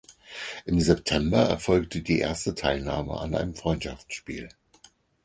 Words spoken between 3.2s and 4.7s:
einem Freundschaftsspiel.